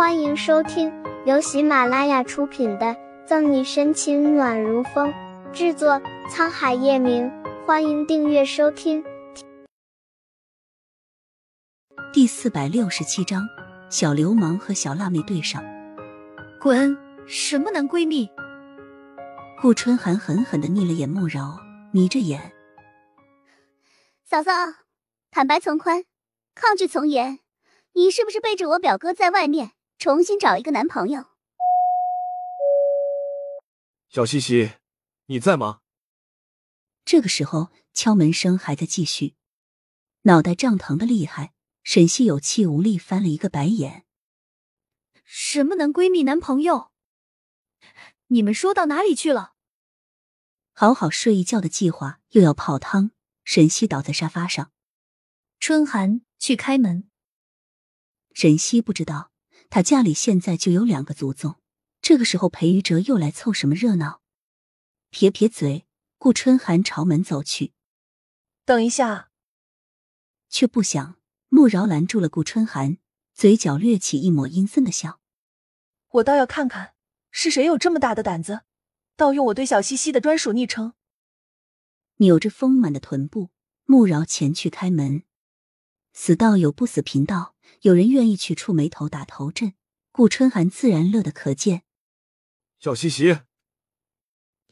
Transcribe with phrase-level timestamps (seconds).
[0.00, 0.90] 欢迎收听
[1.26, 2.86] 由喜马拉雅出品的
[3.26, 5.12] 《赠你深情暖如风》，
[5.52, 7.30] 制作沧海夜明。
[7.66, 9.04] 欢迎订阅收听。
[12.14, 13.46] 第四百六十七章：
[13.90, 15.62] 小流氓和小辣妹对上。
[16.58, 16.96] 滚！
[17.26, 18.26] 什么男闺蜜？
[19.60, 21.58] 顾春寒狠狠的睨了眼慕饶，
[21.92, 22.52] 眯着眼
[24.24, 24.50] ：“嫂嫂，
[25.30, 26.04] 坦白从宽，
[26.54, 27.40] 抗拒从严。
[27.92, 31.26] 你是不是背着我表哥在外面？”重新找一个男朋友。
[34.08, 34.72] 小西西，
[35.26, 35.82] 你在吗？
[37.04, 39.34] 这个时候敲门声还在继续，
[40.22, 41.52] 脑袋胀疼的厉害。
[41.82, 44.06] 沈西有气无力翻了一个白眼
[45.22, 46.92] ：“什么男闺蜜、男朋友？
[48.28, 49.52] 你们说到哪里去了？”
[50.72, 53.10] 好好睡一觉的计划又要泡汤。
[53.44, 54.72] 沈西倒在沙发上，
[55.58, 57.10] 春寒去开门。
[58.32, 59.30] 沈西不知道。
[59.70, 61.54] 他家里现在就有两个祖宗，
[62.02, 64.20] 这个时候裴玉哲又来凑什么热闹？
[65.10, 65.86] 撇撇嘴，
[66.18, 67.72] 顾春寒朝门走去。
[68.64, 69.30] 等一下，
[70.48, 72.98] 却不想穆饶拦住了顾春寒，
[73.32, 75.20] 嘴角掠起一抹阴森的笑。
[76.08, 76.94] 我倒要看看
[77.30, 78.62] 是谁有这么大的胆子，
[79.14, 80.94] 盗用我对小西西的专属昵称。
[82.16, 83.50] 扭着丰满的臀部，
[83.84, 85.22] 穆饶前去开门。
[86.12, 87.54] 死道友不死贫道。
[87.82, 89.74] 有人愿意去触眉头打头阵，
[90.12, 91.82] 顾春寒自然乐得可见。
[92.78, 93.40] 小西西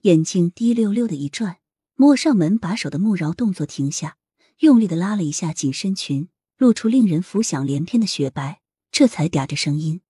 [0.02, 1.58] 眼睛滴溜溜的一转，
[1.94, 4.16] 摸上门把手的穆饶动作停下，
[4.58, 10.02] 用力的拉了一下紧身裙，露出令人浮想联翩的雪白，这才嗲着声音：“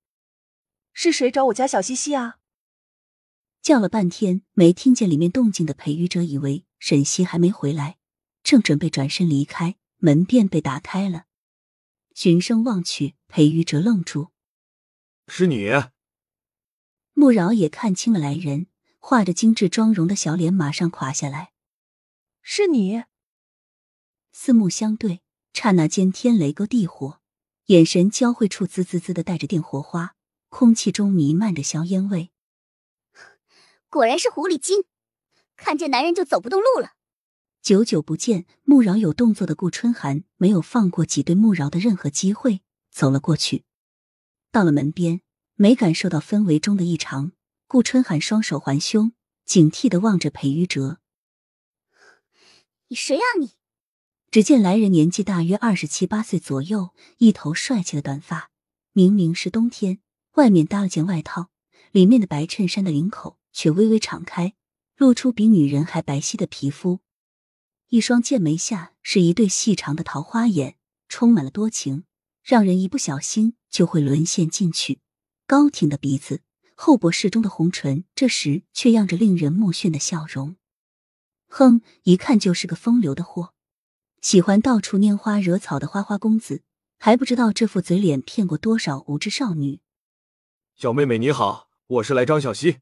[0.92, 2.36] 是谁找我家小西西啊？”
[3.62, 7.98] 叫了半天没听见里面动静的裴玉哲以为沈西还没回来，
[8.42, 11.25] 正准备转身离开，门便被打开了。
[12.20, 14.33] 循声望去，裴玉哲愣住
[15.28, 15.70] ：“是你。”
[17.14, 18.66] 穆饶也看清了来人，
[18.98, 21.52] 画着精致妆容的小脸马上垮下来
[22.42, 23.05] ：“是你。”
[24.34, 27.20] 四目相对，刹那间天雷勾地火，
[27.67, 30.17] 眼神交汇处滋滋滋的带着电火花，
[30.48, 32.33] 空气中弥漫着硝烟味。
[33.89, 34.83] 果然是狐狸精，
[35.55, 36.95] 看见男人就走不动路了。
[37.68, 43.64] 久久不见，穆饶有动作的顾春寒没有放过挤兑穆饶的任何机会，走了过去。
[44.51, 45.20] 到了门边，
[45.55, 47.33] 没感受到氛围中的异常，
[47.67, 49.12] 顾春寒双手环胸，
[49.45, 51.01] 警惕的望着裴玉哲
[52.89, 53.51] ：“你谁啊你？”
[54.33, 58.50] 只见来人年纪大约二十七八岁左右，一头帅气的短发。
[58.95, 59.98] 明明是冬天，
[60.36, 61.50] 外面搭了件外套，
[61.92, 64.55] 里面的白衬衫的领口却微微敞开，
[64.96, 67.00] 露出比女人还白皙的皮肤。
[67.90, 70.76] 一双剑眉下是一对细长的桃花眼，
[71.08, 72.04] 充满了多情，
[72.42, 75.00] 让人一不小心就会沦陷进去。
[75.46, 76.42] 高挺的鼻子，
[76.74, 80.56] 厚薄适中的红唇，这时却漾着令人目眩的笑容。
[81.46, 83.54] 哼，一看就是个风流的货，
[84.20, 86.60] 喜欢到处拈花惹草的花花公子，
[86.98, 89.80] 还不知道这副嘴脸骗过多少无知少女。
[90.76, 92.80] 小妹妹你好，我是来张小溪。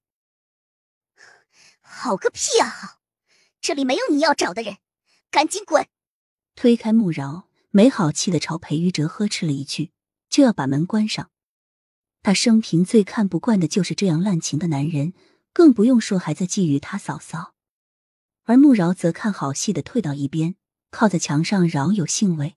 [1.81, 2.69] 好个屁啊！
[2.69, 2.99] 好，
[3.61, 4.79] 这里没有你要找的人。
[5.31, 5.87] 赶紧滚！
[6.55, 9.93] 推开穆饶，没好气的朝裴玉哲呵斥了一句，
[10.31, 11.31] 就要把门关上。
[12.23, 15.13] 他生平最看不惯的就是这样滥情的男人，
[15.53, 17.55] 更不用说还在觊觎他嫂嫂。
[18.45, 20.57] 而穆饶则看好戏的退到一边，
[20.91, 22.57] 靠在墙上饶有兴味。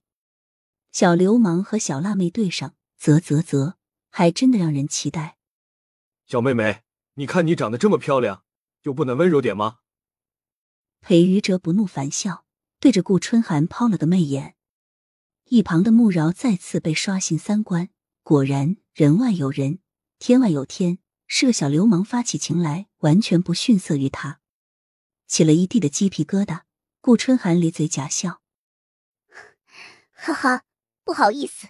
[0.90, 3.74] 小流氓和小辣妹对上，啧啧啧，
[4.08, 5.36] 还真的让人期待。
[6.26, 6.82] 小妹妹，
[7.14, 8.44] 你看你长得这么漂亮，
[8.80, 9.80] 就不能温柔点吗？
[11.00, 12.44] 裴玉哲不怒反笑。
[12.80, 14.56] 对着顾春寒抛了个媚眼，
[15.44, 17.90] 一旁的穆饶再次被刷新三观。
[18.22, 19.80] 果然，人外有人，
[20.18, 24.40] 天外有天，是个小流氓发起情来完全不逊色于他，
[25.26, 26.62] 起了一地的鸡皮疙瘩。
[27.02, 28.40] 顾春寒咧嘴假笑
[30.12, 30.64] ：“哈哈，
[31.04, 31.68] 不好意思，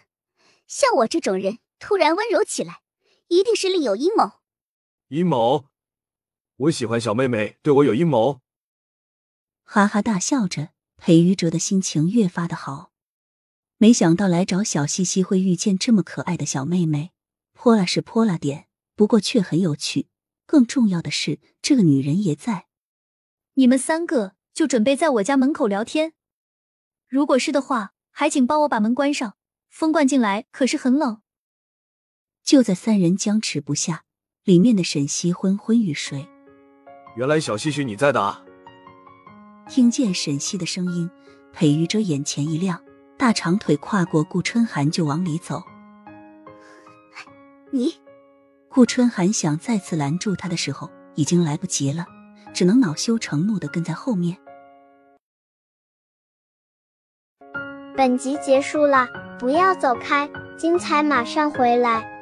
[0.68, 2.82] 像我这种人突然温柔起来，
[3.26, 4.40] 一定是另有阴谋。”
[5.08, 5.66] 阴谋？
[6.56, 8.40] 我喜欢小妹妹对我有阴谋？
[9.64, 10.70] 哈哈大笑着。
[11.00, 12.92] 裴玉哲的心情越发的好，
[13.78, 17.12] 没想到来找小西西会遇见这么可爱的小妹妹，
[17.54, 20.08] 泼辣是泼辣点，不过却很有趣。
[20.44, 22.66] 更重要的是，这个女人也在。
[23.54, 26.12] 你们三个就准备在我家门口聊天？
[27.08, 29.36] 如果是的话，还请帮我把门关上，
[29.70, 31.22] 风灌进来可是很冷。
[32.44, 34.04] 就在三人僵持不下，
[34.44, 36.28] 里面的沈西昏昏欲睡。
[37.16, 38.44] 原来小西西你在的啊。
[39.70, 41.08] 听见沈西的声音，
[41.52, 42.82] 裴玉哲眼前一亮，
[43.16, 45.62] 大长腿跨过顾春寒就往里走。
[47.70, 47.94] 你，
[48.68, 52.04] 顾春寒想再次拦住他的时候，已经来不及了，
[52.52, 54.36] 只能恼羞成怒的跟在后面。
[57.96, 59.06] 本集结束了，
[59.38, 60.28] 不要走开，
[60.58, 62.19] 精彩马上回来。